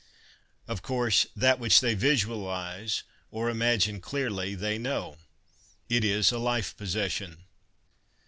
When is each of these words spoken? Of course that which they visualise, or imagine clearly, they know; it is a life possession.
Of 0.67 0.81
course 0.81 1.27
that 1.35 1.59
which 1.59 1.79
they 1.79 1.93
visualise, 1.93 3.03
or 3.29 3.51
imagine 3.51 4.01
clearly, 4.01 4.55
they 4.55 4.79
know; 4.79 5.17
it 5.89 6.03
is 6.03 6.31
a 6.31 6.39
life 6.39 6.75
possession. 6.75 7.43